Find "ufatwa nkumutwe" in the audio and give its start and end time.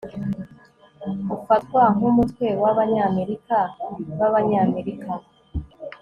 1.35-2.47